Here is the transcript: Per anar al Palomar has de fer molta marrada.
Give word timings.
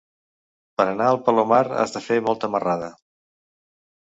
Per 0.79 0.87
anar 0.93 1.09
al 1.09 1.19
Palomar 1.27 1.61
has 1.81 1.95
de 1.99 2.03
fer 2.07 2.17
molta 2.31 2.51
marrada. 2.57 2.91